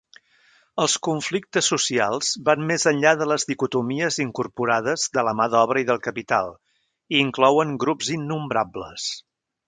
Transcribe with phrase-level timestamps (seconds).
[0.83, 5.87] Els conflictes socials van més enllà de les dicotomies incorporades de la mà d'obra i
[5.91, 6.49] del capital,
[7.17, 9.07] i inclouen grups innombrables.